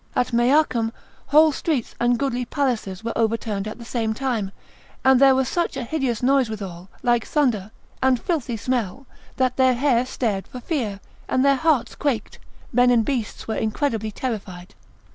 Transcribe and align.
At 0.15 0.33
Meacum 0.33 0.91
whole 1.27 1.51
streets 1.51 1.93
and 1.99 2.17
goodly 2.17 2.43
palaces 2.43 3.03
were 3.03 3.15
overturned 3.15 3.67
at 3.67 3.77
the 3.77 3.85
same 3.85 4.15
time, 4.15 4.51
and 5.05 5.21
there 5.21 5.35
was 5.35 5.47
such 5.47 5.77
a 5.77 5.83
hideous 5.83 6.23
noise 6.23 6.49
withal, 6.49 6.89
like 7.03 7.23
thunder, 7.23 7.69
and 8.01 8.19
filthy 8.19 8.57
smell, 8.57 9.05
that 9.37 9.57
their 9.57 9.75
hair 9.75 10.07
stared 10.07 10.47
for 10.47 10.59
fear, 10.59 11.01
and 11.29 11.45
their 11.45 11.55
hearts 11.55 11.93
quaked, 11.93 12.39
men 12.73 12.89
and 12.89 13.05
beasts 13.05 13.47
were 13.47 13.53
incredibly 13.57 14.09
terrified. 14.11 14.73